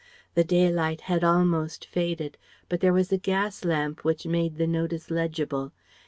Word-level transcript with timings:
The 0.33 0.43
daylight 0.43 1.01
had 1.01 1.23
almost 1.23 1.85
faded, 1.85 2.35
but 2.69 2.79
there 2.79 2.91
was 2.91 3.11
a 3.11 3.19
gas 3.19 3.63
lamp 3.63 4.03
which 4.03 4.25
made 4.25 4.55
the 4.55 4.65
notice 4.65 5.11
legible. 5.11 5.73